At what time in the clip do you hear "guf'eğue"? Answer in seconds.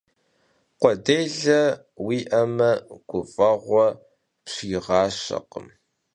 3.09-3.87